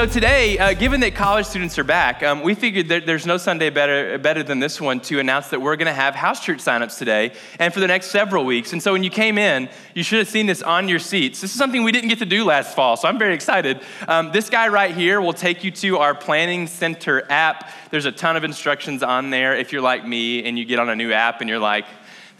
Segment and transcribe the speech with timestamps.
[0.00, 3.36] so today, uh, given that college students are back, um, we figured that there's no
[3.36, 6.60] Sunday better, better than this one to announce that we're going to have house church
[6.60, 8.72] signups today and for the next several weeks.
[8.72, 11.42] And so when you came in, you should have seen this on your seats.
[11.42, 13.82] This is something we didn't get to do last fall, so I'm very excited.
[14.08, 17.68] Um, this guy right here will take you to our Planning Center app.
[17.90, 20.88] There's a ton of instructions on there if you're like me and you get on
[20.88, 21.84] a new app and you're like,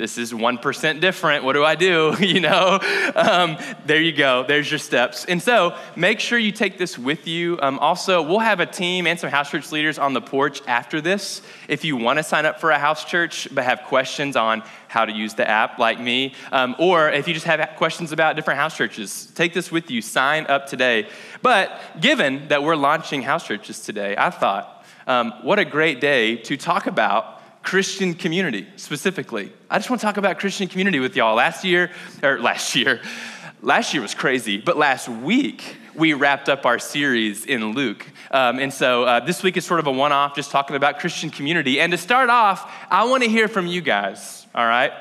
[0.01, 1.45] this is 1% different.
[1.45, 2.17] What do I do?
[2.21, 2.81] you know?
[3.15, 4.45] Um, there you go.
[4.49, 5.27] There's your steps.
[5.27, 7.59] And so make sure you take this with you.
[7.61, 11.03] Um, also, we'll have a team and some house church leaders on the porch after
[11.03, 11.43] this.
[11.69, 15.05] If you want to sign up for a house church but have questions on how
[15.05, 18.59] to use the app, like me, um, or if you just have questions about different
[18.59, 20.01] house churches, take this with you.
[20.01, 21.09] Sign up today.
[21.43, 26.37] But given that we're launching house churches today, I thought, um, what a great day
[26.37, 29.53] to talk about Christian community specifically.
[29.69, 31.35] I just want to talk about Christian community with y'all.
[31.37, 31.91] Last year,
[32.23, 33.01] or last year,
[33.63, 38.07] last year was crazy, but last week we wrapped up our series in Luke.
[38.31, 41.01] Um, and so uh, this week is sort of a one off, just talking about
[41.01, 41.81] Christian community.
[41.81, 44.93] And to start off, I want to hear from you guys, all right?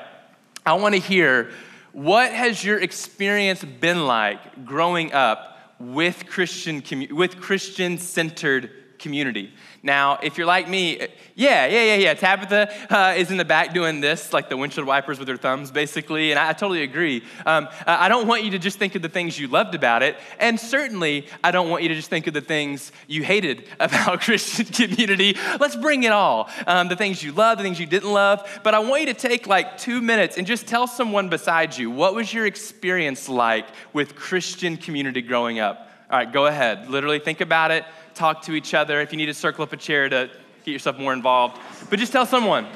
[0.66, 1.50] I want to hear
[1.92, 8.70] what has your experience been like growing up with Christian, with Christian centered
[9.00, 9.52] community?
[9.82, 10.98] Now, if you're like me,
[11.34, 12.14] yeah, yeah, yeah, yeah.
[12.14, 15.70] Tabitha uh, is in the back doing this, like the windshield wipers with her thumbs,
[15.70, 17.24] basically, and I, I totally agree.
[17.46, 20.16] Um, I don't want you to just think of the things you loved about it,
[20.38, 24.20] and certainly I don't want you to just think of the things you hated about
[24.20, 25.36] Christian community.
[25.58, 28.60] Let's bring it all um, the things you loved, the things you didn't love.
[28.62, 31.90] But I want you to take like two minutes and just tell someone beside you
[31.90, 35.89] what was your experience like with Christian community growing up?
[36.10, 36.90] All right, go ahead.
[36.90, 39.76] Literally think about it talk to each other, if you need to circle up a
[39.76, 40.28] chair to
[40.64, 41.58] get yourself more involved.
[41.88, 42.66] But just tell someone.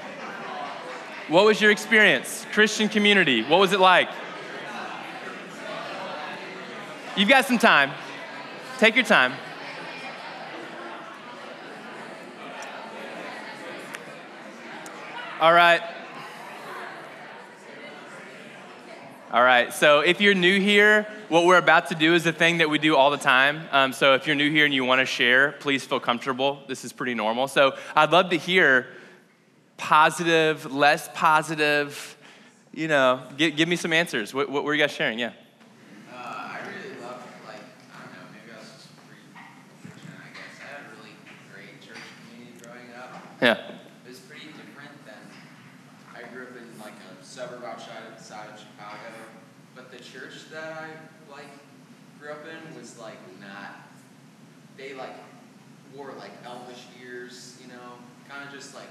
[1.29, 2.47] What was your experience?
[2.53, 4.09] Christian community, what was it like?
[7.17, 7.93] You've got some time.
[8.79, 9.35] Take your time.
[15.41, 15.83] All right.
[19.35, 22.59] All right, so if you're new here, what we're about to do is a thing
[22.59, 23.63] that we do all the time.
[23.73, 26.63] Um, so if you're new here and you want to share, please feel comfortable.
[26.69, 27.49] This is pretty normal.
[27.49, 28.87] So I'd love to hear
[29.77, 32.17] positive, less positive,
[32.73, 34.33] you know, give, give me some answers.
[34.33, 35.19] What, what were you guys sharing?
[35.19, 35.33] Yeah.
[36.13, 37.57] Uh, I really love, like,
[37.93, 40.61] I don't know, maybe I was just pre-Christian, I guess.
[40.63, 41.17] I had a really
[41.53, 41.99] great church
[42.31, 43.21] community growing up.
[43.43, 43.75] Yeah.
[54.85, 55.15] They like
[55.95, 58.89] wore like elvish ears, you know, kind of just like.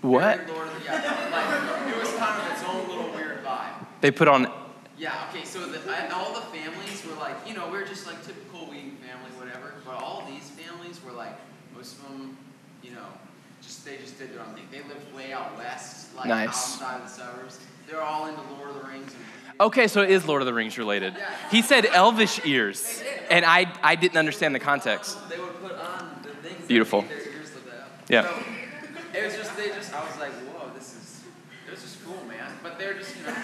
[0.00, 0.48] What?
[0.48, 0.98] Lord of the, yeah,
[1.30, 3.86] like, it was kind of its own little weird vibe.
[4.00, 4.50] They put on.
[4.98, 5.28] Yeah.
[5.30, 5.44] Okay.
[5.44, 8.66] So the, I, all the families were like, you know, we are just like typical
[8.66, 9.74] Wheaton family, whatever.
[9.84, 11.36] But all these families were like,
[11.74, 12.36] most of them,
[12.82, 13.06] you know,
[13.62, 14.66] just they just did their own thing.
[14.72, 16.48] They lived way out west, like nice.
[16.48, 17.60] outside of the suburbs.
[17.88, 19.12] They're all into Lord of the Rings.
[19.14, 19.22] And,
[19.62, 21.14] Okay, so it is Lord of the Rings related.
[21.52, 23.00] He said elvish ears,
[23.30, 25.16] and I, I didn't understand the context.
[25.28, 26.66] They would put on the things.
[26.66, 27.04] Beautiful.
[28.08, 28.22] Yeah.
[28.24, 28.42] So
[29.14, 31.22] it was just they just I was like, whoa, this is
[31.70, 32.50] this is cool, man.
[32.60, 33.36] But they're just you know.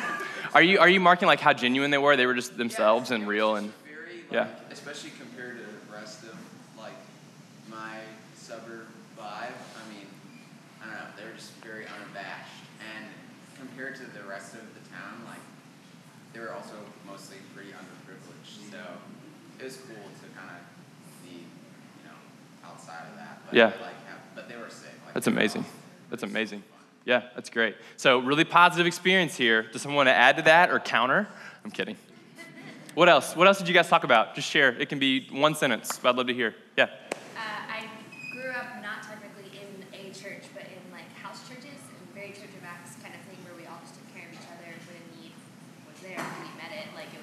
[0.55, 2.17] Are you are you marking like how genuine they were?
[2.17, 3.73] They were just themselves yeah, and real and.
[3.85, 4.49] Very, like, yeah.
[4.73, 6.37] Especially compared to the rest of
[6.77, 6.99] like
[7.71, 8.01] my
[8.35, 9.23] suburb vibe.
[9.23, 10.09] I mean,
[10.83, 11.01] I don't know.
[11.17, 12.51] They were just very unabashed,
[12.97, 13.07] and
[13.57, 14.78] compared to the rest of the town, like
[16.39, 16.75] they were also
[17.07, 18.71] mostly pretty underprivileged.
[18.71, 18.79] So
[19.59, 23.41] it was cool to kind of be, you know, outside of that.
[23.47, 23.65] But yeah.
[23.67, 23.75] Like,
[24.35, 24.91] but they were sick.
[25.05, 25.65] Like, that's amazing.
[26.11, 26.63] That's amazing.
[27.05, 27.77] Yeah, that's great.
[27.97, 29.65] So really positive experience here.
[29.73, 31.27] Does someone want to add to that or counter?
[31.65, 31.97] I'm kidding.
[32.95, 33.37] What else?
[33.37, 34.35] What else did you guys talk about?
[34.35, 34.71] Just share.
[34.71, 36.57] It can be one sentence, but I'd love to hear.
[36.77, 36.89] Yeah.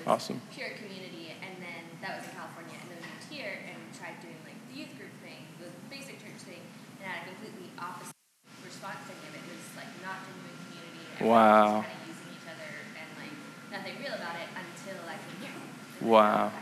[0.05, 0.37] Awesome.
[0.53, 3.89] Pure community, and then that was in California, and then we moved here and we
[3.97, 6.61] tried doing like the youth group thing, the basic church thing,
[7.01, 8.13] and had a completely opposite
[8.61, 9.33] response to him.
[9.33, 11.25] It was like not genuine community.
[11.25, 11.81] Wow.
[11.81, 12.71] Just kind of using each other
[13.01, 13.33] and like
[13.73, 15.57] nothing real about it until I came here.
[16.05, 16.53] Wow.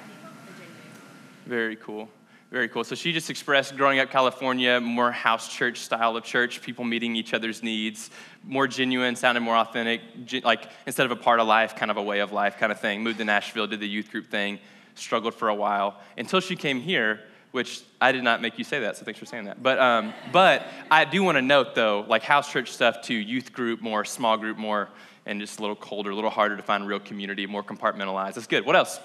[1.43, 2.07] Very cool.
[2.53, 2.83] Very cool.
[2.83, 7.15] So she just expressed growing up California, more house church style of church, people meeting
[7.15, 8.11] each other's needs,
[8.43, 10.01] more genuine, sounded more authentic,
[10.43, 12.79] like instead of a part of life, kind of a way of life kind of
[12.79, 13.01] thing.
[13.01, 14.59] Moved to Nashville, did the youth group thing,
[14.93, 17.21] struggled for a while until she came here,
[17.53, 19.63] which I did not make you say that, so thanks for saying that.
[19.63, 23.51] But, um, but I do want to note though, like house church stuff to youth
[23.51, 24.89] group, more small group, more,
[25.25, 28.35] and just a little colder, a little harder to find real community, more compartmentalized.
[28.35, 28.63] That's good.
[28.63, 28.99] What else?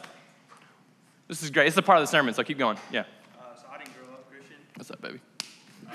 [1.29, 1.69] This is great.
[1.69, 2.77] It's a part of the sermon, so keep going.
[2.93, 3.05] Yeah.
[4.79, 5.19] What's up, baby?
[5.91, 5.93] Uh,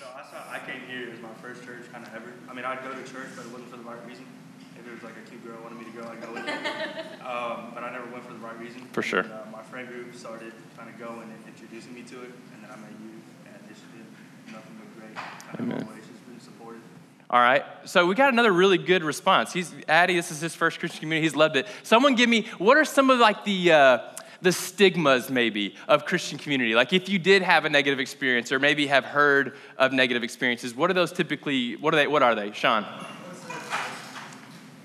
[0.00, 2.32] so I saw I came here as my first church kind of ever.
[2.50, 4.26] I mean, I'd go to church, but it wasn't for the right reason.
[4.74, 7.06] If it was like a cute girl wanted me to go, I'd go with her.
[7.30, 8.80] Um, but I never went for the right reason.
[8.90, 9.20] For sure.
[9.20, 12.64] And, uh, my friend group started kind of going and introducing me to it, and
[12.64, 15.14] then I met you, and it's been nothing but great.
[15.14, 15.82] Kind Amen.
[15.82, 16.82] of always just been supportive.
[17.30, 17.64] All right.
[17.84, 19.52] So we got another really good response.
[19.52, 20.16] He's Addy.
[20.16, 21.22] This is his first Christian community.
[21.22, 21.68] He's loved it.
[21.84, 23.98] Someone give me what are some of like the uh,
[24.42, 26.74] the stigmas maybe of Christian community?
[26.74, 30.74] Like if you did have a negative experience or maybe have heard of negative experiences,
[30.74, 31.76] what are those typically?
[31.76, 32.06] What are they?
[32.06, 32.84] What are they, Sean?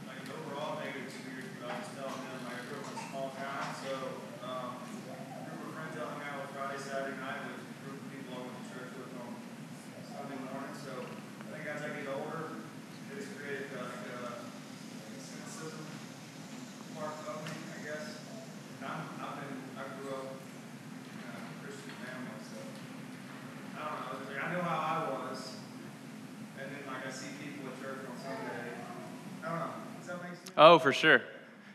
[0.07, 2.97] like an overall negative experience, but I was telling them like I grew up in
[2.97, 3.91] a small town, so
[4.45, 7.99] um, a group of friends I hung out with Friday, Saturday night with a group
[8.01, 9.29] of people I went to church with on
[10.05, 10.75] Sunday morning.
[10.77, 12.65] So I think as I get older,
[13.13, 15.83] it's created uh, like a cynicism
[16.97, 18.05] part of me, I guess.
[18.79, 22.59] And I'm, I've been, I grew up in a Christian family, so
[23.75, 24.13] I don't know.
[24.21, 24.97] It's like, I know how I
[25.29, 25.59] was,
[26.59, 28.79] and then like I see people at church on Sunday.
[29.43, 29.73] I don't know.
[29.99, 30.41] Does that make sense?
[30.57, 31.21] Oh, for sure.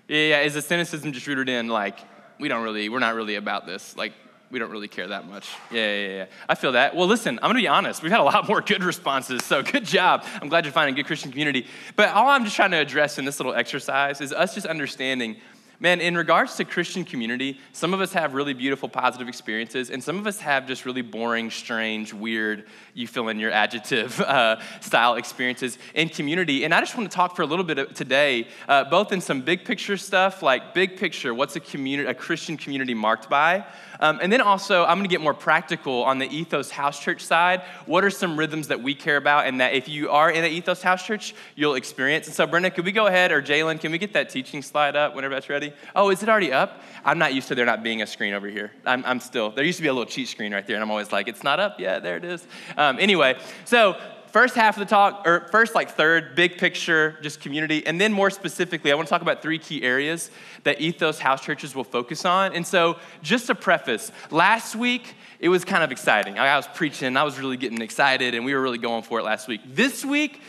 [0.09, 0.41] Yeah, yeah.
[0.41, 1.99] Is the cynicism just rooted in like
[2.39, 3.97] we don't really, we're not really about this.
[3.97, 4.13] Like
[4.51, 5.49] we don't really care that much.
[5.71, 6.25] Yeah, yeah, yeah.
[6.49, 6.97] I feel that.
[6.97, 8.03] Well, listen, I'm gonna be honest.
[8.03, 10.25] We've had a lot more good responses, so good job.
[10.41, 11.67] I'm glad you're finding a good Christian community.
[11.95, 15.37] But all I'm just trying to address in this little exercise is us just understanding.
[15.83, 20.05] Man, in regards to Christian community, some of us have really beautiful, positive experiences, and
[20.05, 24.61] some of us have just really boring, strange, weird, you fill in your adjective uh,
[24.81, 26.67] style experiences in community.
[26.67, 29.41] And I just want to talk for a little bit today, uh, both in some
[29.41, 33.65] big picture stuff, like big picture, what's a community, a Christian community marked by,
[34.01, 37.23] um, and then also I'm going to get more practical on the Ethos House Church
[37.23, 37.63] side.
[37.87, 40.51] What are some rhythms that we care about, and that if you are in the
[40.51, 42.27] Ethos House Church, you'll experience.
[42.27, 44.95] And so, Brenda, could we go ahead, or Jalen, can we get that teaching slide
[44.95, 45.70] up whenever that's ready?
[45.95, 46.83] Oh, is it already up?
[47.05, 48.73] I'm not used to there not being a screen over here.
[48.85, 50.91] I'm, I'm still, there used to be a little cheat screen right there, and I'm
[50.91, 52.03] always like, it's not up yet.
[52.03, 52.47] There it is.
[52.77, 53.97] Um, anyway, so
[54.31, 58.13] first half of the talk, or first like third, big picture, just community, and then
[58.13, 60.31] more specifically, I want to talk about three key areas
[60.65, 62.55] that Ethos House Churches will focus on.
[62.55, 66.39] And so, just to preface, last week it was kind of exciting.
[66.39, 69.25] I was preaching, I was really getting excited, and we were really going for it
[69.25, 69.63] last week.
[69.65, 70.41] This week,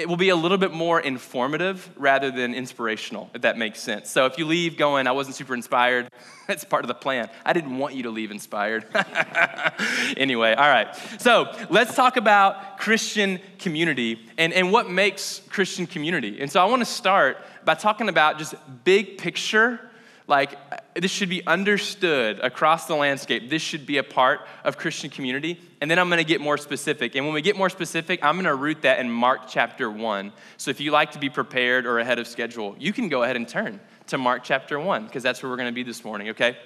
[0.00, 4.10] it will be a little bit more informative rather than inspirational, if that makes sense.
[4.10, 6.08] So if you leave going, I wasn't super inspired,
[6.48, 7.28] that's part of the plan.
[7.44, 8.86] I didn't want you to leave inspired.
[10.16, 10.96] anyway, all right.
[11.18, 16.40] So let's talk about Christian community and, and what makes Christian community.
[16.40, 18.54] And so I want to start by talking about just
[18.84, 19.89] big picture
[20.30, 20.56] like
[20.94, 23.50] this should be understood across the landscape.
[23.50, 25.60] This should be a part of christian community.
[25.80, 27.14] And then i'm going to get more specific.
[27.16, 30.32] And when we get more specific i'm going to root that in mark chapter 1
[30.56, 33.36] so if you like to be prepared or ahead of schedule you can go ahead
[33.36, 36.30] and turn to mark chapter 1 because that's where we're going to be this morning
[36.30, 36.56] okay?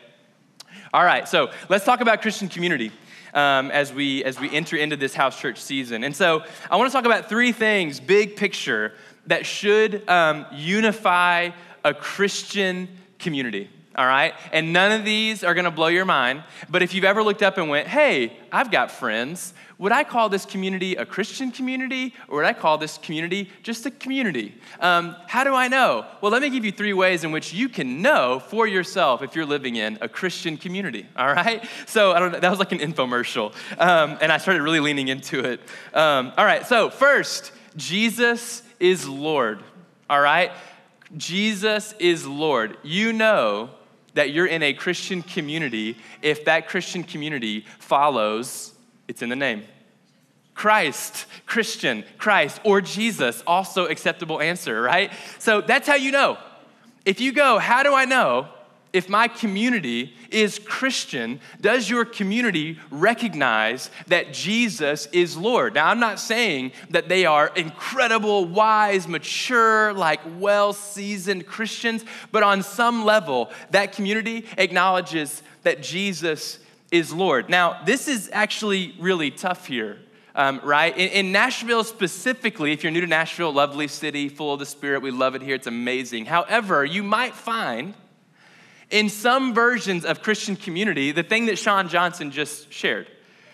[0.93, 2.93] All right so let's talk about christian community
[3.33, 6.05] um, as we as we enter into this house church season.
[6.05, 8.93] And so i want to talk about three things big picture
[9.27, 11.51] that should um, unify
[11.85, 12.89] a christian
[13.25, 14.35] community, all right?
[14.53, 17.59] And none of these are gonna blow your mind, but if you've ever looked up
[17.59, 22.37] and went, hey, I've got friends, would I call this community a Christian community or
[22.37, 24.55] would I call this community just a community?
[24.79, 26.07] Um, how do I know?
[26.21, 29.35] Well, let me give you three ways in which you can know for yourself if
[29.35, 31.65] you're living in a Christian community, all right?
[31.87, 35.09] So I don't know, that was like an infomercial, um, and I started really leaning
[35.09, 35.61] into it.
[35.93, 39.63] Um, all right, so first, Jesus is Lord,
[40.09, 40.53] all right?
[41.17, 42.77] Jesus is Lord.
[42.83, 43.71] You know
[44.15, 48.73] that you're in a Christian community if that Christian community follows,
[49.09, 49.65] it's in the name.
[50.55, 55.13] Christ, Christian, Christ, or Jesus, also acceptable answer, right?
[55.39, 56.39] So that's how you know.
[57.05, 58.49] If you go, how do I know
[58.95, 65.75] if my community is Christian, does your community recognize that Jesus is Lord?
[65.75, 72.45] Now, I'm not saying that they are incredible, wise, mature, like well seasoned Christians, but
[72.45, 76.61] on some level, that community acknowledges that Jesus
[76.93, 77.51] is Lord.
[77.51, 79.99] Now, this is actually really tough here.
[80.37, 80.97] Um, right?
[80.97, 85.03] In, in Nashville specifically, if you're new to Nashville, lovely city, full of the Spirit,
[85.03, 86.27] we love it here, it's amazing.
[86.27, 87.95] However, you might find
[88.91, 93.09] in some versions of Christian community, the thing that Sean Johnson just shared,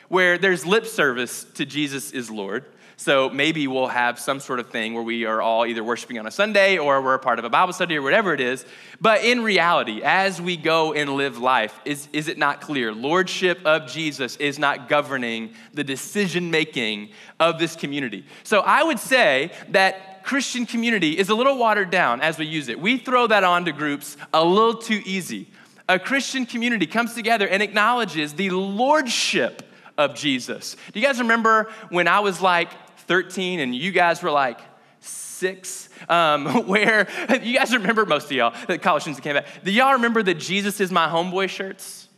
[0.08, 2.64] where there's lip service to Jesus is Lord.
[3.00, 6.26] So maybe we'll have some sort of thing where we are all either worshiping on
[6.26, 8.66] a Sunday or we're a part of a Bible study or whatever it is.
[9.00, 12.92] But in reality, as we go and live life, is, is it not clear?
[12.92, 17.08] Lordship of Jesus is not governing the decision making
[17.38, 18.26] of this community.
[18.42, 22.68] So I would say that Christian community is a little watered down as we use
[22.68, 22.80] it.
[22.80, 25.48] We throw that onto groups a little too easy.
[25.88, 29.62] A Christian community comes together and acknowledges the lordship
[29.98, 30.76] of Jesus.
[30.92, 34.60] Do you guys remember when I was like 13 and you guys were like
[35.00, 35.88] six?
[36.08, 37.08] Um, where
[37.42, 39.64] you guys remember most of y'all, the college students that came back.
[39.64, 42.08] Do y'all remember the Jesus is my homeboy shirts?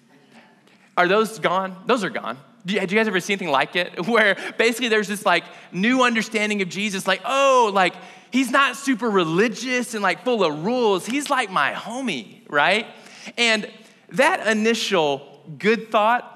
[0.97, 1.76] Are those gone?
[1.87, 2.38] Those are gone.
[2.64, 4.07] Do you, you guys ever see anything like it?
[4.07, 7.95] Where basically there's this like new understanding of Jesus, like, oh, like
[8.31, 11.07] he's not super religious and like full of rules.
[11.07, 12.87] He's like my homie, right?
[13.37, 13.71] And
[14.11, 16.32] that initial good thought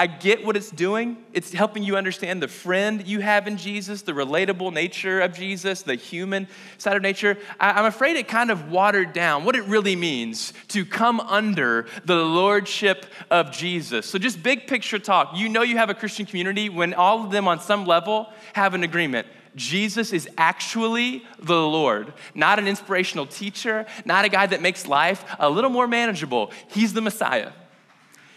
[0.00, 1.18] I get what it's doing.
[1.34, 5.82] It's helping you understand the friend you have in Jesus, the relatable nature of Jesus,
[5.82, 7.36] the human side of nature.
[7.60, 11.86] I, am afraid it kind of watered down what it really means to come under
[12.06, 14.06] the lordship of Jesus.
[14.06, 15.36] So, just big picture talk.
[15.36, 18.72] You know you have a Christian community when all of them, on some level, have
[18.72, 19.26] an agreement.
[19.54, 25.22] Jesus is actually the Lord, not an inspirational teacher, not a guy that makes life
[25.38, 26.52] a little more manageable.
[26.68, 27.52] He's the Messiah.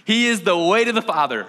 [0.06, 1.48] He is the way to the Father.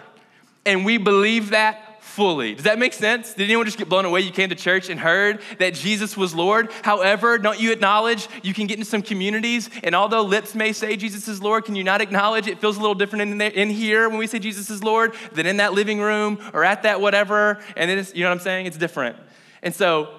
[0.66, 2.54] And we believe that fully.
[2.54, 3.34] Does that make sense?
[3.34, 4.20] Did anyone just get blown away?
[4.20, 6.70] You came to church and heard that Jesus was Lord.
[6.82, 10.96] However, don't you acknowledge you can get into some communities, and although lips may say
[10.96, 13.68] Jesus is Lord, can you not acknowledge it feels a little different in, there, in
[13.68, 17.00] here when we say Jesus is Lord than in that living room or at that
[17.00, 17.58] whatever?
[17.76, 18.66] And then you know what I'm saying?
[18.66, 19.16] It's different.
[19.64, 20.14] And so,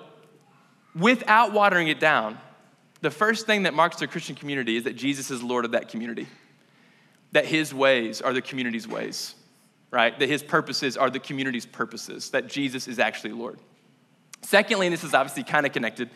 [0.99, 2.37] without watering it down,
[2.99, 5.87] the first thing that marks the Christian community is that Jesus is Lord of that
[5.87, 6.27] community
[7.35, 9.35] that his ways are the community's ways,
[9.91, 10.17] right?
[10.19, 13.59] That his purposes are the community's purposes, that Jesus is actually Lord.
[14.41, 16.09] Secondly, and this is obviously kind of connected,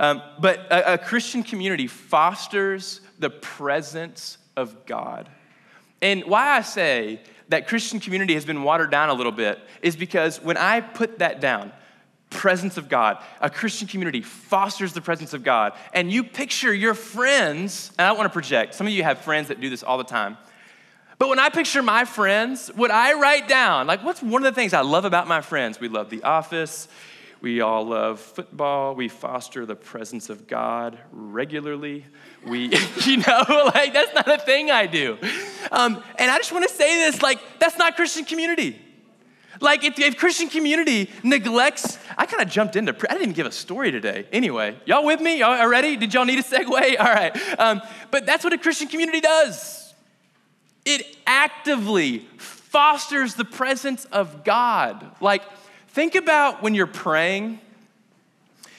[0.00, 5.28] um, but a, a Christian community fosters the presence of God.
[6.02, 9.94] And why I say that Christian community has been watered down a little bit is
[9.94, 11.72] because when I put that down,
[12.30, 13.22] presence of God.
[13.40, 15.72] A Christian community fosters the presence of God.
[15.94, 19.48] And you picture your friends, and I want to project, some of you have friends
[19.48, 20.36] that do this all the time.
[21.18, 24.58] But when I picture my friends, what I write down, like what's one of the
[24.58, 25.80] things I love about my friends?
[25.80, 26.88] We love The Office.
[27.40, 28.94] We all love football.
[28.94, 32.04] We foster the presence of God regularly.
[32.44, 32.72] We,
[33.04, 35.18] you know, like that's not a thing I do.
[35.70, 38.80] Um, and I just want to say this like, that's not Christian community.
[39.60, 43.46] Like, if, if Christian community neglects, I kind of jumped into, I didn't even give
[43.46, 44.26] a story today.
[44.32, 45.40] Anyway, y'all with me?
[45.40, 45.96] Y'all ready?
[45.96, 46.70] Did y'all need a segue?
[47.00, 47.36] All right.
[47.58, 47.82] Um,
[48.12, 49.87] but that's what a Christian community does
[50.84, 55.10] it actively fosters the presence of God.
[55.20, 55.42] Like,
[55.88, 57.60] think about when you're praying,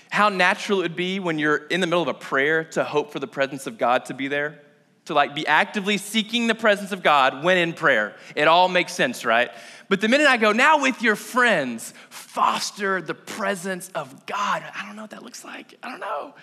[0.10, 3.12] how natural it would be when you're in the middle of a prayer to hope
[3.12, 4.60] for the presence of God to be there,
[5.06, 8.16] to like be actively seeking the presence of God when in prayer.
[8.36, 9.52] It all makes sense, right?
[9.88, 14.64] But the minute I go, now with your friends, foster the presence of God.
[14.76, 15.76] I don't know what that looks like.
[15.82, 16.36] I don't know.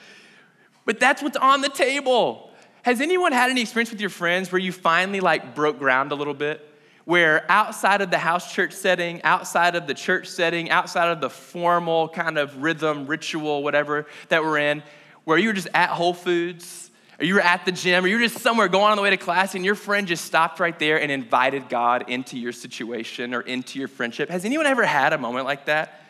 [0.85, 2.51] But that's what's on the table.
[2.87, 6.15] Has anyone had any experience with your friends where you finally like broke ground a
[6.15, 6.65] little bit?
[7.05, 11.29] Where outside of the house church setting, outside of the church setting, outside of the
[11.29, 14.85] formal kind of rhythm, ritual, whatever that we're in,
[15.25, 18.19] where you were just at Whole Foods, or you were at the gym, or you
[18.19, 20.79] were just somewhere going on the way to class, and your friend just stopped right
[20.79, 24.29] there and invited God into your situation or into your friendship.
[24.29, 26.03] Has anyone ever had a moment like that?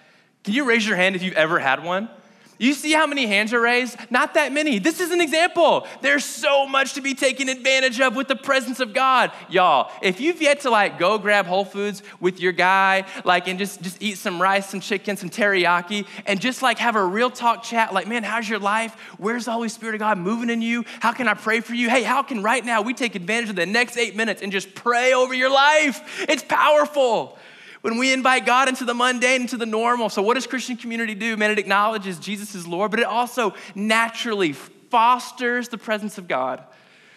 [0.44, 2.10] Can you raise your hand if you've ever had one?
[2.58, 3.98] You see how many hands are raised?
[4.10, 4.78] Not that many.
[4.78, 5.86] This is an example.
[6.00, 9.30] There's so much to be taken advantage of with the presence of God.
[9.50, 13.58] Y'all, if you've yet to like go grab Whole Foods with your guy, like and
[13.58, 17.30] just, just eat some rice, some chicken, some teriyaki, and just like have a real
[17.30, 18.94] talk chat, like, man, how's your life?
[19.18, 20.84] Where's the Holy Spirit of God moving in you?
[21.00, 21.90] How can I pray for you?
[21.90, 24.74] Hey, how can right now we take advantage of the next eight minutes and just
[24.74, 26.24] pray over your life?
[26.28, 27.38] It's powerful
[27.86, 30.08] when we invite God into the mundane, into the normal.
[30.08, 31.36] So, what does Christian community do?
[31.36, 36.64] Man, it acknowledges Jesus is Lord, but it also naturally fosters the presence of God.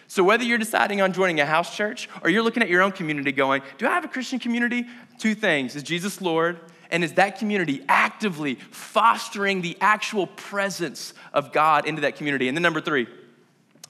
[0.06, 2.92] So, whether you're deciding on joining a house church or you're looking at your own
[2.92, 4.86] community going, Do I have a Christian community?
[5.18, 6.60] Two things Is Jesus Lord?
[6.92, 12.46] And is that community actively fostering the actual presence of God into that community?
[12.46, 13.08] And then, number three,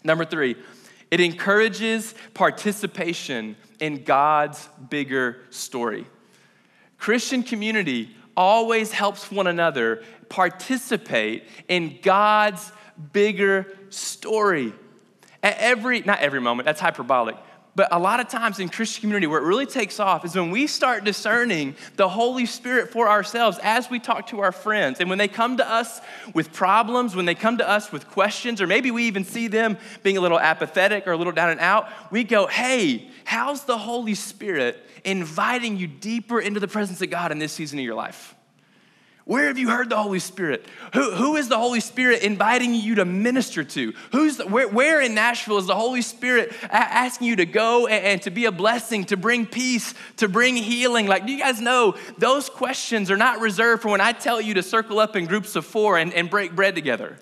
[0.03, 0.57] number three,
[1.11, 6.07] it encourages participation in God's bigger story.
[7.01, 12.71] Christian community always helps one another participate in God's
[13.13, 14.73] bigger story.
[15.43, 17.37] At every, not every moment, that's hyperbolic,
[17.77, 20.51] but a lot of times in Christian community, where it really takes off is when
[20.51, 25.01] we start discerning the Holy Spirit for ourselves as we talk to our friends.
[25.01, 26.01] And when they come to us
[26.35, 29.79] with problems, when they come to us with questions, or maybe we even see them
[30.03, 33.79] being a little apathetic or a little down and out, we go, hey, how's the
[33.79, 37.95] Holy Spirit inviting you deeper into the presence of God in this season of your
[37.95, 38.35] life?
[39.31, 40.67] Where have you heard the Holy Spirit?
[40.93, 43.93] Who, who is the Holy Spirit inviting you to minister to?
[44.11, 48.05] Who's the, where, where in Nashville is the Holy Spirit asking you to go and,
[48.05, 51.07] and to be a blessing, to bring peace, to bring healing?
[51.07, 54.55] Like, do you guys know those questions are not reserved for when I tell you
[54.55, 57.17] to circle up in groups of four and, and break bread together?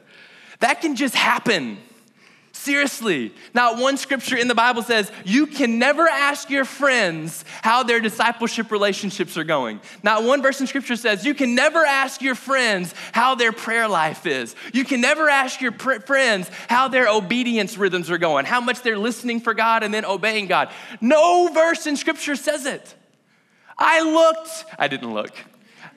[0.61, 1.77] That can just happen.
[2.69, 3.33] Seriously.
[3.55, 7.99] Not one scripture in the Bible says you can never ask your friends how their
[7.99, 9.81] discipleship relationships are going.
[10.03, 13.89] Not one verse in scripture says you can never ask your friends how their prayer
[13.89, 14.55] life is.
[14.75, 18.83] You can never ask your pr- friends how their obedience rhythms are going, how much
[18.83, 20.69] they're listening for God and then obeying God.
[21.01, 22.95] No verse in scripture says it.
[23.79, 25.33] I looked, I didn't look,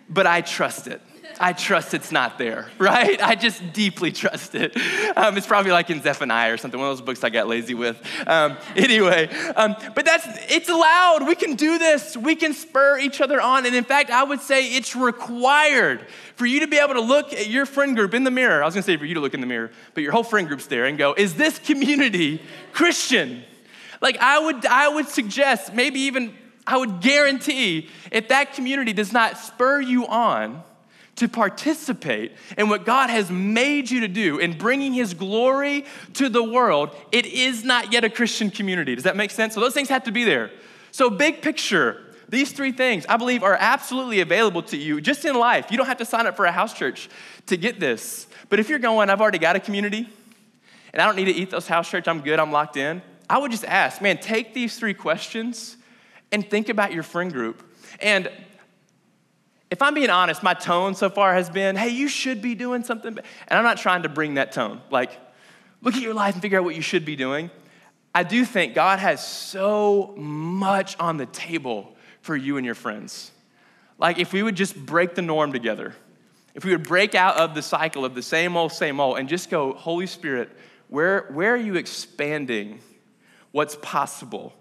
[0.07, 1.01] but I trust it.
[1.41, 3.21] I trust it's not there, right?
[3.21, 4.77] I just deeply trust it.
[5.17, 7.73] Um, it's probably like in Zephaniah or something, one of those books I got lazy
[7.73, 7.99] with.
[8.27, 11.27] Um, anyway, um, but that's, it's allowed.
[11.27, 12.15] We can do this.
[12.15, 13.65] We can spur each other on.
[13.65, 16.05] And in fact, I would say it's required
[16.35, 18.61] for you to be able to look at your friend group in the mirror.
[18.61, 20.47] I was gonna say for you to look in the mirror, but your whole friend
[20.47, 22.39] group's there and go, is this community
[22.71, 23.43] Christian?
[23.99, 26.35] Like I would, I would suggest, maybe even
[26.67, 30.63] I would guarantee if that community does not spur you on
[31.21, 35.85] to participate in what God has made you to do in bringing His glory
[36.15, 38.95] to the world, it is not yet a Christian community.
[38.95, 39.53] Does that make sense?
[39.53, 40.49] So those things have to be there.
[40.89, 45.35] So, big picture, these three things I believe are absolutely available to you just in
[45.35, 45.69] life.
[45.69, 47.07] You don't have to sign up for a house church
[47.45, 48.25] to get this.
[48.49, 50.09] But if you're going, I've already got a community
[50.91, 53.37] and I don't need to eat those House Church, I'm good, I'm locked in, I
[53.37, 55.77] would just ask, man, take these three questions
[56.31, 57.63] and think about your friend group.
[58.01, 58.27] And
[59.71, 62.83] if I'm being honest, my tone so far has been, hey, you should be doing
[62.83, 63.17] something.
[63.17, 64.81] And I'm not trying to bring that tone.
[64.91, 65.17] Like,
[65.81, 67.49] look at your life and figure out what you should be doing.
[68.13, 73.31] I do think God has so much on the table for you and your friends.
[73.97, 75.95] Like, if we would just break the norm together,
[76.53, 79.29] if we would break out of the cycle of the same old, same old, and
[79.29, 80.49] just go, Holy Spirit,
[80.89, 82.79] where, where are you expanding
[83.53, 84.53] what's possible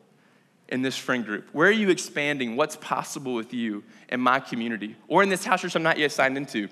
[0.70, 1.48] in this friend group?
[1.52, 5.62] Where are you expanding what's possible with you in my community or in this house
[5.62, 6.68] church I'm not yet signed into?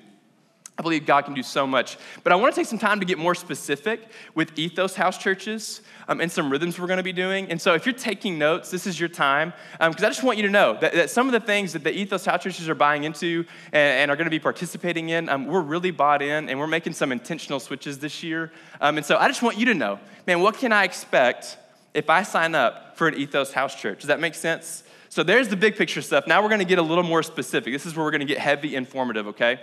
[0.79, 1.99] I believe God can do so much.
[2.23, 4.01] But I want to take some time to get more specific
[4.37, 7.51] with Ethos House churches um, and some rhythms we're going to be doing.
[7.51, 9.53] And so if you're taking notes, this is your time.
[9.73, 11.83] Because um, I just want you to know that, that, some of the things that
[11.83, 15.29] the Ethos House churches are buying into and, and are going to be participating in,
[15.29, 18.53] um, we're really bought in and we're making some intentional switches this year.
[18.81, 21.59] Um, and so I just want you to know, man, what can I expect
[21.95, 24.01] if I sign up for an Ethos House church?
[24.01, 24.83] Does that make sense?
[25.09, 26.27] So there's the big picture stuff.
[26.27, 27.73] Now we're going to get a little more specific.
[27.73, 29.59] This is where we're going to get heavy informative, okay?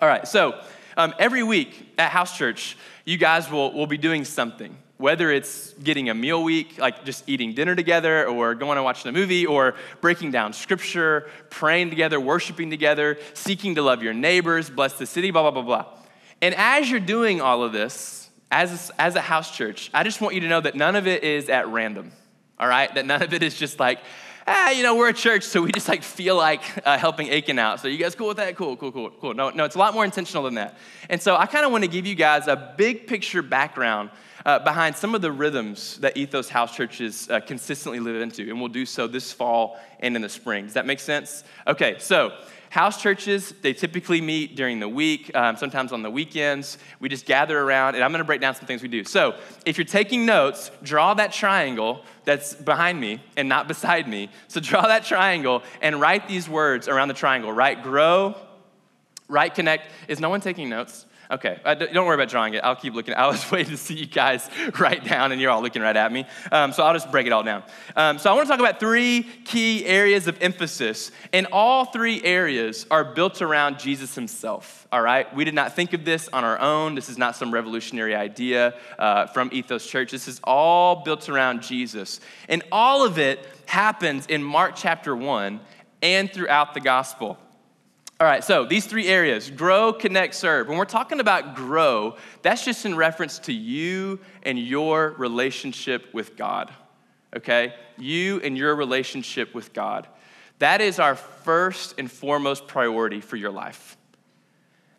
[0.00, 0.60] All right, so
[0.96, 5.72] um, every week at House Church, you guys will, will be doing something, whether it's
[5.74, 9.46] getting a meal week, like just eating dinner together, or going and watching a movie,
[9.46, 15.06] or breaking down scripture, praying together, worshiping together, seeking to love your neighbors, bless the
[15.06, 15.86] city, blah, blah, blah, blah.
[16.42, 20.20] And as you're doing all of this, as a, as a house church, I just
[20.20, 22.12] want you to know that none of it is at random,
[22.58, 22.94] all right?
[22.94, 23.98] That none of it is just like,
[24.46, 27.58] ah, you know, we're a church, so we just like feel like uh, helping Eakin
[27.58, 27.80] out.
[27.80, 28.54] So you guys cool with that?
[28.56, 29.34] Cool, cool, cool, cool.
[29.34, 30.78] No, no, it's a lot more intentional than that.
[31.10, 34.10] And so I kind of want to give you guys a big picture background
[34.44, 38.60] uh, behind some of the rhythms that Ethos House churches uh, consistently live into, and
[38.60, 40.66] we'll do so this fall and in the spring.
[40.66, 41.42] Does that make sense?
[41.66, 42.32] Okay, so
[42.76, 46.76] House churches, they typically meet during the week, um, sometimes on the weekends.
[47.00, 49.02] We just gather around, and I'm gonna break down some things we do.
[49.02, 49.34] So,
[49.64, 54.28] if you're taking notes, draw that triangle that's behind me and not beside me.
[54.48, 57.50] So, draw that triangle and write these words around the triangle.
[57.50, 58.34] Write grow,
[59.26, 59.90] write connect.
[60.06, 61.06] Is no one taking notes?
[61.30, 62.62] Okay, uh, don't worry about drawing it.
[62.62, 63.14] I'll keep looking.
[63.16, 66.12] I was waiting to see you guys write down, and you're all looking right at
[66.12, 66.24] me.
[66.52, 67.62] Um, so I'll just break it all down.
[67.96, 72.22] Um, so I want to talk about three key areas of emphasis, and all three
[72.22, 74.86] areas are built around Jesus himself.
[74.92, 76.94] All right, we did not think of this on our own.
[76.94, 80.12] This is not some revolutionary idea uh, from Ethos Church.
[80.12, 85.60] This is all built around Jesus, and all of it happens in Mark chapter one
[86.02, 87.38] and throughout the gospel.
[88.18, 90.68] All right, so these three areas grow, connect, serve.
[90.68, 96.34] When we're talking about grow, that's just in reference to you and your relationship with
[96.34, 96.72] God,
[97.36, 97.74] okay?
[97.98, 100.06] You and your relationship with God.
[100.60, 103.98] That is our first and foremost priority for your life.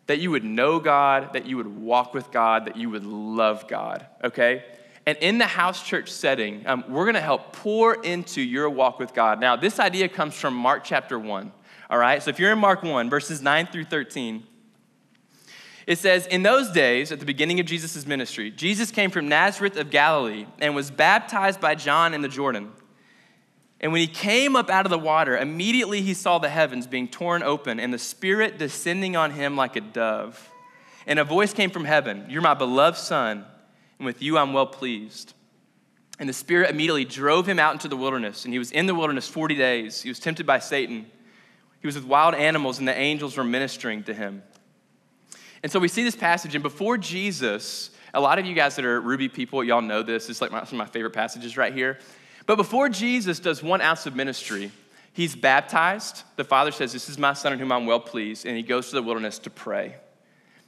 [0.06, 3.66] That you would know God, that you would walk with God, that you would love
[3.66, 4.64] God, okay?
[5.08, 9.14] And in the house church setting, um, we're gonna help pour into your walk with
[9.14, 9.40] God.
[9.40, 11.50] Now, this idea comes from Mark chapter 1.
[11.88, 14.46] All right, so if you're in Mark 1, verses 9 through 13,
[15.86, 19.78] it says, In those days, at the beginning of Jesus' ministry, Jesus came from Nazareth
[19.78, 22.70] of Galilee and was baptized by John in the Jordan.
[23.80, 27.08] And when he came up out of the water, immediately he saw the heavens being
[27.08, 30.50] torn open and the Spirit descending on him like a dove.
[31.06, 33.46] And a voice came from heaven You're my beloved Son,
[33.98, 35.34] and with you I'm well pleased.
[36.18, 38.94] And the Spirit immediately drove him out into the wilderness, and he was in the
[38.94, 40.02] wilderness 40 days.
[40.02, 41.06] He was tempted by Satan.
[41.80, 44.42] He was with wild animals, and the angels were ministering to him.
[45.62, 48.84] And so we see this passage, and before Jesus, a lot of you guys that
[48.84, 50.28] are Ruby people, y'all know this.
[50.28, 51.98] It's like my, some of my favorite passages right here.
[52.46, 54.72] But before Jesus does one ounce of ministry,
[55.12, 56.22] he's baptized.
[56.36, 58.88] The Father says, This is my Son in whom I'm well pleased, and he goes
[58.88, 59.96] to the wilderness to pray.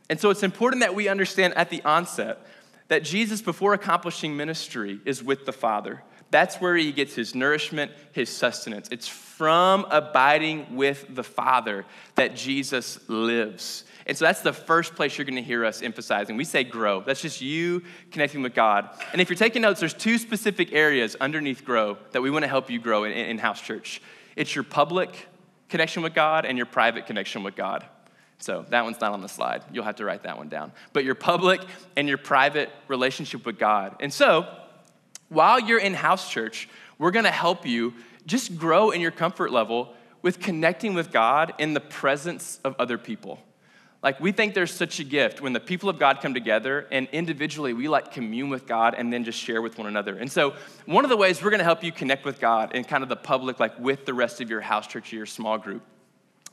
[0.09, 2.45] And so it's important that we understand at the onset
[2.91, 6.03] that Jesus, before accomplishing ministry, is with the Father.
[6.33, 8.89] That's where he gets his nourishment, his sustenance.
[8.91, 13.85] It's from abiding with the Father that Jesus lives.
[14.07, 16.37] And so that's the first place you're going to hear us emphasizing.
[16.37, 17.01] We say grow.
[17.01, 18.91] That's just you connecting with God.
[19.13, 22.49] And if you're taking notes, there's two specific areas underneath grow that we want to
[22.49, 24.03] help you grow in, in house church
[24.37, 25.29] it's your public
[25.69, 27.85] connection with God and your private connection with God.
[28.41, 29.63] So that one's not on the slide.
[29.71, 30.73] You'll have to write that one down.
[30.93, 31.61] But your public
[31.97, 33.97] and your private relationship with God.
[34.01, 34.47] And so,
[35.29, 37.95] while you're in house church, we're going to help you
[38.27, 42.99] just grow in your comfort level with connecting with God in the presence of other
[42.99, 43.39] people.
[44.03, 47.07] Like, we think there's such a gift when the people of God come together and
[47.13, 50.17] individually we like commune with God and then just share with one another.
[50.17, 50.55] And so,
[50.87, 53.17] one of the ways we're gonna help you connect with God in kind of the
[53.17, 55.83] public, like with the rest of your house church or your small group,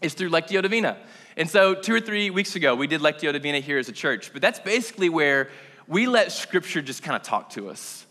[0.02, 0.98] is through Lectio Divina.
[1.36, 4.32] And so, two or three weeks ago, we did Lectio Divina here as a church,
[4.34, 5.50] but that's basically where
[5.88, 8.06] we let Scripture just kind of talk to us.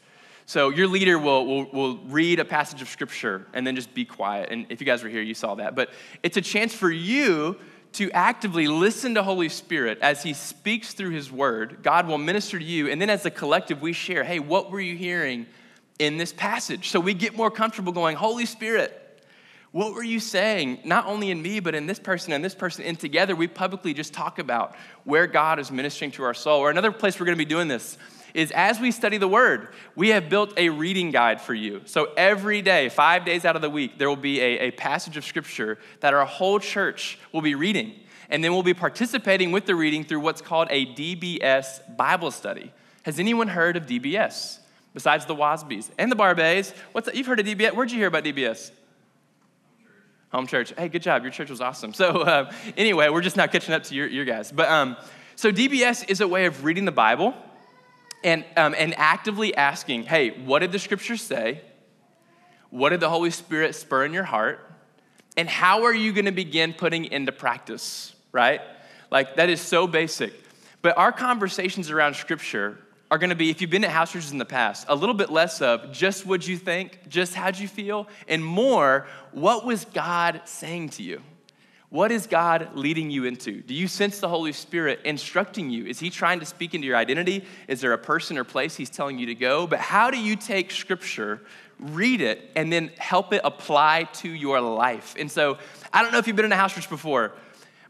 [0.47, 4.05] So, your leader will, will, will read a passage of Scripture and then just be
[4.05, 4.51] quiet.
[4.51, 5.75] And if you guys were here, you saw that.
[5.75, 5.91] But
[6.23, 7.57] it's a chance for you
[7.95, 11.79] to actively listen to Holy Spirit as He speaks through His Word.
[11.83, 12.89] God will minister to you.
[12.89, 15.47] And then as a collective, we share hey, what were you hearing
[15.99, 16.91] in this passage?
[16.91, 19.06] So we get more comfortable going, Holy Spirit,
[19.77, 20.79] what were you saying?
[20.85, 22.83] Not only in me, but in this person and this person.
[22.87, 26.61] And together, we publicly just talk about where God is ministering to our soul.
[26.61, 27.99] Or another place we're going to be doing this
[28.33, 31.83] is as we study the word, we have built a reading guide for you.
[31.85, 35.19] So every day, five days out of the week, there will be a, a passage
[35.19, 37.93] of scripture that our whole church will be reading.
[38.31, 42.73] And then we'll be participating with the reading through what's called a DBS Bible study.
[43.03, 44.61] Has anyone heard of DBS?
[44.95, 47.15] Besides the Wasbys and the Barbays, what's that?
[47.15, 47.75] You've heard of DBS?
[47.75, 48.71] Where'd you hear about DBS?
[50.37, 50.75] Home church.
[50.77, 51.23] Hey, good job.
[51.23, 51.95] Your church was awesome.
[51.95, 54.53] So, uh, anyway, we're just now catching up to your, your guys.
[54.53, 54.99] But um,
[55.35, 57.33] so, DBS is a way of reading the Bible
[58.23, 61.63] and, um, and actively asking, hey, what did the scriptures say?
[62.69, 64.61] What did the Holy Spirit spur in your heart?
[65.39, 68.61] And how are you going to begin putting into practice, right?
[69.11, 70.35] Like, that is so basic.
[70.83, 72.77] But our conversations around scripture
[73.11, 75.15] are going to be, if you've been at house churches in the past, a little
[75.15, 79.85] bit less of just what you think, just how'd you feel, and more, what was
[79.85, 81.23] God saying to you?
[81.89, 83.63] What is God leading you into?
[83.63, 85.87] Do you sense the Holy Spirit instructing you?
[85.87, 87.45] Is He trying to speak into your identity?
[87.69, 89.69] Is there a person or place He's telling you to go?
[89.69, 91.43] But how do you take Scripture,
[91.79, 95.15] read it, and then help it apply to your life?
[95.17, 95.59] And so,
[95.93, 97.35] I don't know if you've been in a house church before,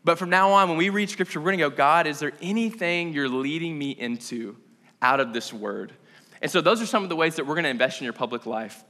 [0.04, 3.14] but from now on, when we read Scripture, we're gonna go, God, is there anything
[3.14, 4.56] you're leading me into
[5.02, 5.92] out of this word?
[6.42, 8.46] And so, those are some of the ways that we're gonna invest in your public
[8.46, 8.84] life.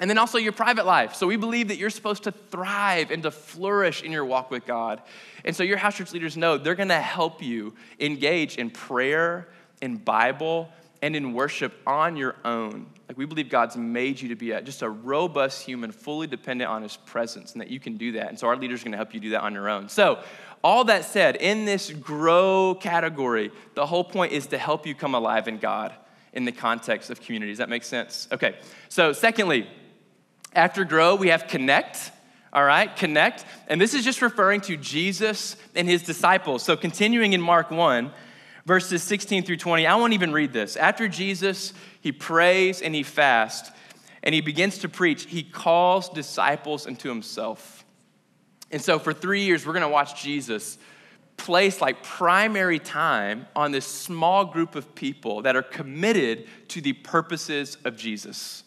[0.00, 1.14] And then also your private life.
[1.14, 4.64] So we believe that you're supposed to thrive and to flourish in your walk with
[4.64, 5.02] God.
[5.44, 9.48] And so your house church leaders know they're gonna help you engage in prayer,
[9.82, 10.70] in Bible,
[11.02, 12.86] and in worship on your own.
[13.10, 16.70] Like we believe God's made you to be a, just a robust human, fully dependent
[16.70, 18.28] on his presence, and that you can do that.
[18.28, 19.88] And so our leaders are gonna help you do that on your own.
[19.88, 20.22] So,
[20.62, 25.16] all that said, in this grow category, the whole point is to help you come
[25.16, 25.92] alive in God
[26.32, 27.50] in the context of community.
[27.50, 28.28] Does that make sense?
[28.30, 28.54] Okay.
[28.88, 29.66] So, secondly,
[30.52, 32.12] after grow, we have connect.
[32.52, 33.44] All right, connect.
[33.66, 36.62] And this is just referring to Jesus and his disciples.
[36.62, 38.12] So, continuing in Mark 1,
[38.66, 40.76] verses 16 through 20, I won't even read this.
[40.76, 43.70] After Jesus, he prays and he fasts
[44.22, 47.84] and he begins to preach, he calls disciples into himself.
[48.70, 50.78] And so, for three years, we're gonna watch Jesus
[51.36, 56.92] place like primary time on this small group of people that are committed to the
[56.92, 58.62] purposes of Jesus.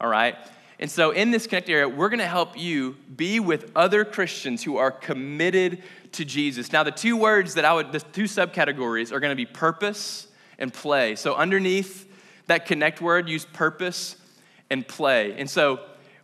[0.00, 0.36] All right?
[0.82, 4.78] And so, in this Connect area, we're gonna help you be with other Christians who
[4.78, 6.72] are committed to Jesus.
[6.72, 10.26] Now, the two words that I would, the two subcategories are gonna be purpose
[10.58, 11.14] and play.
[11.14, 12.12] So, underneath
[12.48, 14.16] that Connect word, use purpose
[14.70, 15.38] and play.
[15.38, 15.78] And so,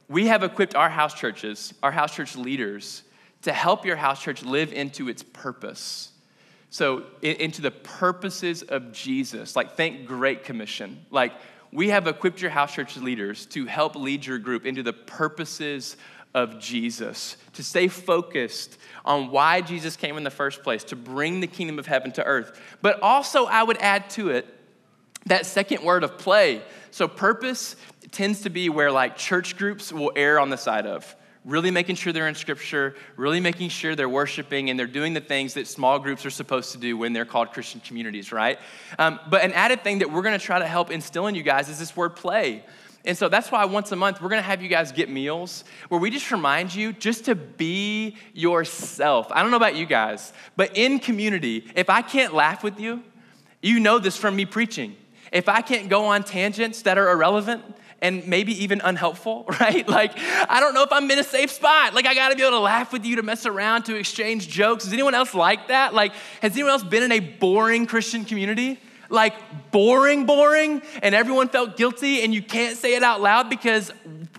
[0.09, 3.05] we have equipped our house churches, our house church leaders,
[3.43, 6.11] to help your house church live into its purpose.
[6.71, 11.07] So, into the purposes of Jesus, like think Great Commission.
[11.13, 11.35] Like,
[11.73, 15.97] we have equipped your house church leaders to help lead your group into the purposes
[16.35, 21.41] of Jesus, to stay focused on why Jesus came in the first place, to bring
[21.41, 22.61] the kingdom of heaven to earth.
[22.83, 24.47] But also, I would add to it
[25.27, 26.63] that second word of play.
[26.91, 27.77] So, purpose
[28.11, 31.15] tends to be where like church groups will err on the side of
[31.49, 35.21] really making sure they're in scripture, really making sure they're worshiping and they're doing the
[35.21, 38.59] things that small groups are supposed to do when they're called Christian communities, right?
[38.99, 41.71] Um, but an added thing that we're gonna try to help instill in you guys
[41.71, 42.63] is this word play.
[43.07, 45.99] And so that's why once a month we're gonna have you guys get meals where
[45.99, 49.29] we just remind you just to be yourself.
[49.33, 53.03] I don't know about you guys, but in community, if I can't laugh with you,
[53.63, 54.97] you know this from me preaching.
[55.33, 57.63] If I can't go on tangents that are irrelevant,
[58.01, 59.89] and maybe even unhelpful, right?
[59.89, 61.95] Like, I don't know if I'm in a safe spot.
[61.95, 64.87] Like, I gotta be able to laugh with you, to mess around, to exchange jokes.
[64.87, 65.95] Is anyone else like that?
[65.95, 68.81] Like, has anyone else been in a boring Christian community?
[69.11, 69.35] Like,
[69.71, 73.91] boring, boring, and everyone felt guilty, and you can't say it out loud because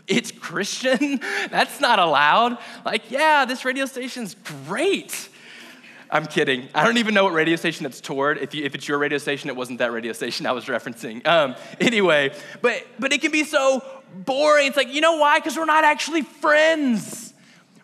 [0.07, 1.17] it's Christian?
[1.49, 2.57] That's not allowed.
[2.85, 4.35] Like, yeah, this radio station's
[4.67, 5.28] great.
[6.11, 6.69] I'm kidding.
[6.73, 8.39] I don't even know what radio station it's toward.
[8.39, 11.25] If, you, if it's your radio station, it wasn't that radio station I was referencing.
[11.27, 13.83] Um, anyway, but, but it can be so
[14.15, 14.67] boring.
[14.67, 15.37] It's like, you know why?
[15.37, 17.33] Because we're not actually friends.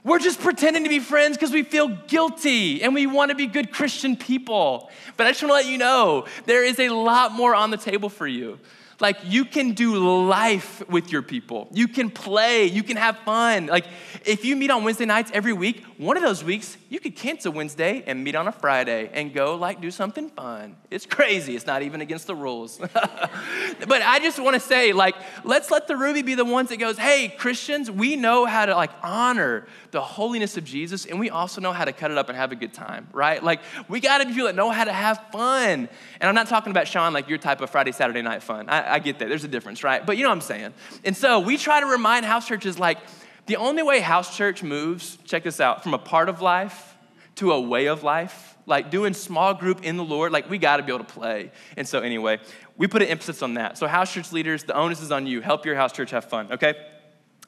[0.04, 3.46] We're just pretending to be friends because we feel guilty and we want to be
[3.46, 4.90] good Christian people.
[5.18, 7.78] But I just want to let you know there is a lot more on the
[7.78, 8.60] table for you.
[9.00, 11.68] Like you can do life with your people.
[11.72, 13.68] You can play, you can have fun.
[13.68, 13.86] Like
[14.26, 17.52] if you meet on Wednesday nights every week, one of those weeks you could cancel
[17.52, 20.78] Wednesday and meet on a Friday and go like do something fun.
[20.90, 21.56] It's crazy.
[21.56, 22.78] It's not even against the rules.
[22.78, 26.78] but I just want to say like let's let the Ruby be the ones that
[26.78, 31.30] goes, "Hey, Christians, we know how to like honor the holiness of Jesus and we
[31.30, 33.44] also know how to cut it up and have a good time, right?
[33.44, 35.90] Like we got to be people that know how to have fun.
[36.20, 38.68] And I'm not talking about Sean like your type of Friday Saturday night fun.
[38.70, 39.30] I, I get that.
[39.30, 40.06] There's a difference, right?
[40.06, 40.74] But you know what I'm saying.
[41.04, 42.98] And so we try to remind house churches like
[43.45, 46.95] the only way house church moves, check this out, from a part of life
[47.36, 50.78] to a way of life, like doing small group in the Lord, like we got
[50.78, 51.52] to be able to play.
[51.78, 52.39] And so anyway,
[52.78, 53.78] we put an emphasis on that.
[53.78, 55.41] So house church leaders, the onus is on you.
[55.41, 56.76] Help your house church have fun, okay?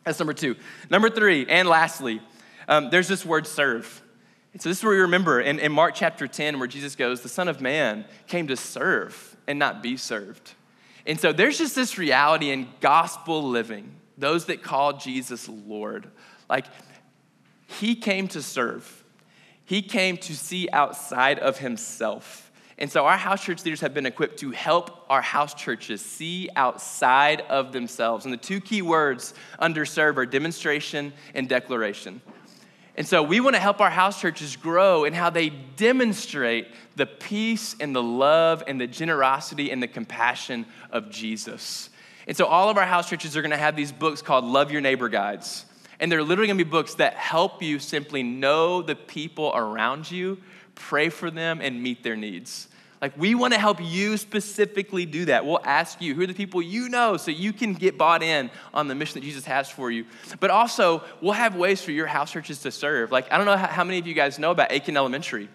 [0.04, 0.56] That's number two.
[0.90, 2.22] Number three, and lastly,
[2.68, 4.02] um, there's this word serve.
[4.60, 7.30] So this is where we remember in, in Mark chapter 10, where Jesus goes, The
[7.30, 10.54] Son of Man came to serve and not be served.
[11.08, 16.12] And so there's just this reality in gospel living, those that call Jesus Lord.
[16.50, 16.66] Like,
[17.66, 19.04] he came to serve,
[19.66, 22.44] he came to see outside of himself.
[22.80, 26.48] And so our house church leaders have been equipped to help our house churches see
[26.56, 28.24] outside of themselves.
[28.26, 32.22] And the two key words under serve are demonstration and declaration.
[32.98, 37.06] And so we want to help our house churches grow in how they demonstrate the
[37.06, 41.92] peace and the love and the generosity and the compassion of Jesus.
[42.28, 44.72] And so all of our house churches are going to have these books called Love
[44.72, 45.66] Your Neighbor Guides.
[46.00, 50.10] And they're literally going to be books that help you simply know the people around
[50.10, 50.40] you,
[50.74, 52.68] pray for them, and meet their needs.
[53.02, 55.46] Like, we want to help you specifically do that.
[55.46, 58.50] We'll ask you who are the people you know so you can get bought in
[58.74, 60.06] on the mission that Jesus has for you.
[60.40, 63.12] But also, we'll have ways for your house churches to serve.
[63.12, 65.48] Like, I don't know how many of you guys know about Eakin Elementary.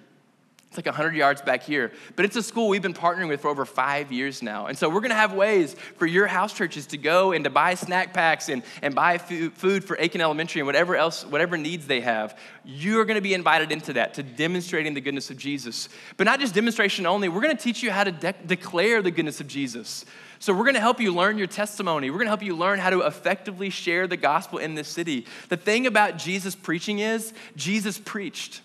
[0.72, 1.92] It's like 100 yards back here.
[2.16, 4.68] But it's a school we've been partnering with for over five years now.
[4.68, 7.50] And so we're going to have ways for your house churches to go and to
[7.50, 11.86] buy snack packs and, and buy food for Eakin Elementary and whatever else, whatever needs
[11.86, 12.38] they have.
[12.64, 15.90] You're going to be invited into that, to demonstrating the goodness of Jesus.
[16.16, 19.10] But not just demonstration only, we're going to teach you how to de- declare the
[19.10, 20.06] goodness of Jesus.
[20.38, 22.10] So, we're gonna help you learn your testimony.
[22.10, 25.26] We're gonna help you learn how to effectively share the gospel in this city.
[25.50, 28.60] The thing about Jesus preaching is, Jesus preached.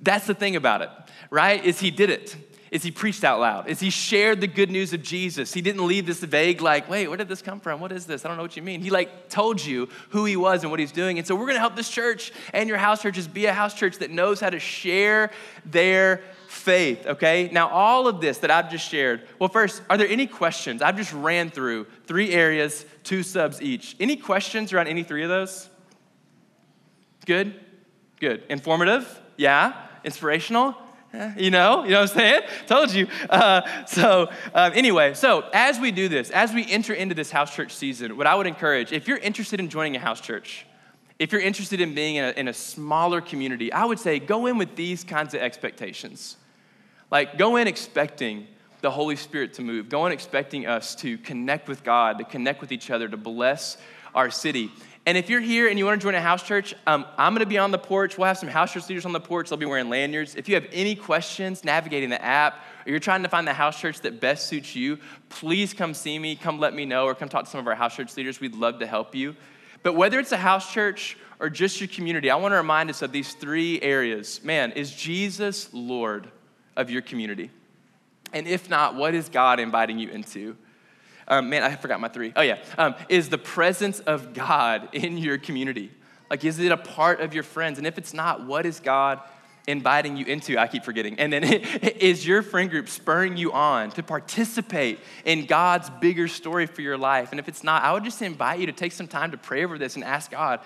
[0.00, 0.90] That's the thing about it,
[1.30, 1.64] right?
[1.64, 2.36] Is he did it.
[2.70, 3.68] Is he preached out loud?
[3.68, 5.54] Is he shared the good news of Jesus?
[5.54, 7.80] He didn't leave this vague, like, wait, where did this come from?
[7.80, 8.24] What is this?
[8.24, 8.82] I don't know what you mean.
[8.82, 11.18] He like told you who he was and what he's doing.
[11.18, 13.98] And so we're gonna help this church and your house churches be a house church
[13.98, 15.30] that knows how to share
[15.64, 17.48] their faith, okay?
[17.50, 20.82] Now, all of this that I've just shared, well, first, are there any questions?
[20.82, 23.96] I've just ran through three areas, two subs each.
[23.98, 25.70] Any questions around any three of those?
[27.24, 27.58] Good?
[28.20, 28.44] Good.
[28.48, 29.20] Informative?
[29.36, 29.87] Yeah?
[30.04, 30.74] Inspirational?
[31.38, 32.42] You know, you know what I'm saying?
[32.66, 33.06] Told you.
[33.30, 37.54] Uh, so, um, anyway, so as we do this, as we enter into this house
[37.54, 40.66] church season, what I would encourage, if you're interested in joining a house church,
[41.18, 44.46] if you're interested in being in a, in a smaller community, I would say go
[44.46, 46.36] in with these kinds of expectations.
[47.10, 48.46] Like, go in expecting
[48.82, 52.60] the Holy Spirit to move, go in expecting us to connect with God, to connect
[52.60, 53.78] with each other, to bless
[54.14, 54.70] our city.
[55.08, 57.40] And if you're here and you want to join a house church, um, I'm going
[57.40, 58.18] to be on the porch.
[58.18, 59.48] We'll have some house church leaders on the porch.
[59.48, 60.34] They'll be wearing lanyards.
[60.34, 63.80] If you have any questions navigating the app, or you're trying to find the house
[63.80, 64.98] church that best suits you,
[65.30, 67.74] please come see me, come let me know, or come talk to some of our
[67.74, 68.38] house church leaders.
[68.38, 69.34] We'd love to help you.
[69.82, 73.00] But whether it's a house church or just your community, I want to remind us
[73.00, 74.44] of these three areas.
[74.44, 76.30] Man, is Jesus Lord
[76.76, 77.50] of your community?
[78.34, 80.58] And if not, what is God inviting you into?
[81.28, 82.32] Um, man, I forgot my three.
[82.34, 82.58] Oh, yeah.
[82.78, 85.90] Um, is the presence of God in your community?
[86.30, 87.78] Like, is it a part of your friends?
[87.78, 89.20] And if it's not, what is God
[89.66, 90.58] inviting you into?
[90.58, 91.18] I keep forgetting.
[91.18, 96.66] And then, is your friend group spurring you on to participate in God's bigger story
[96.66, 97.30] for your life?
[97.30, 99.64] And if it's not, I would just invite you to take some time to pray
[99.64, 100.60] over this and ask God,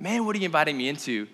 [0.00, 1.28] man, what are you inviting me into?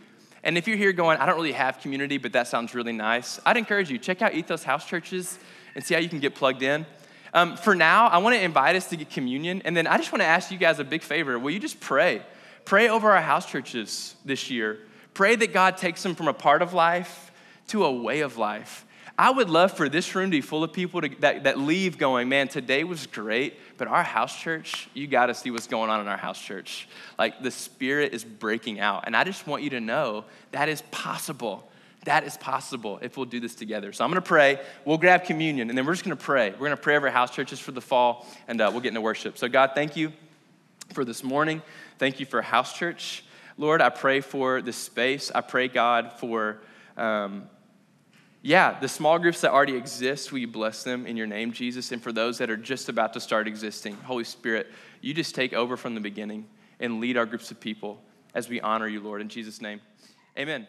[0.45, 3.39] And if you're here going, I don't really have community, but that sounds really nice,
[3.47, 5.39] I'd encourage you, check out Ethos House Churches
[5.75, 6.85] and see how you can get plugged in.
[7.35, 9.63] Um, for now, I want to invite us to get communion.
[9.65, 11.39] And then I just want to ask you guys a big favor.
[11.39, 12.23] Will you just pray?
[12.65, 14.79] Pray over our house churches this year.
[15.15, 17.33] Pray that God takes them from a part of life
[17.69, 18.85] to a way of life.
[19.19, 21.99] I would love for this room to be full of people to, that, that leave
[21.99, 25.91] going, man, today was great, but our house church, you got to see what's going
[25.91, 26.89] on in our house church.
[27.19, 29.05] Like the Spirit is breaking out.
[29.07, 31.71] And I just want you to know that is possible.
[32.05, 33.93] That is possible if we'll do this together.
[33.93, 34.61] So I'm going to pray.
[34.85, 36.51] We'll grab communion, and then we're just going to pray.
[36.51, 39.01] We're going to pray over house churches for the fall, and uh, we'll get into
[39.01, 39.39] worship.
[39.39, 40.13] So, God, thank you
[40.93, 41.63] for this morning.
[41.99, 43.25] Thank you for house church.
[43.57, 45.31] Lord, I pray for this space.
[45.33, 46.61] I pray, God, for,
[46.97, 47.45] um,
[48.41, 50.33] yeah, the small groups that already exist.
[50.33, 51.93] Will you bless them in your name, Jesus?
[51.93, 54.67] And for those that are just about to start existing, Holy Spirit,
[55.01, 56.47] you just take over from the beginning
[56.81, 58.03] and lead our groups of people
[58.35, 59.21] as we honor you, Lord.
[59.21, 59.81] In Jesus' name,
[60.37, 60.67] amen.